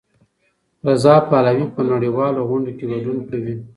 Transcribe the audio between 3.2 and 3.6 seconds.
کوي.